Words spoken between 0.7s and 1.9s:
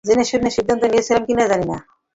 নিয়েছিলাম কি-না জানি না।